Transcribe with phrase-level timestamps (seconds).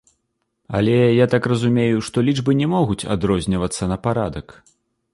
[0.79, 4.47] Але, я так разумею, што лічбы не могуць адрознівацца на парадак.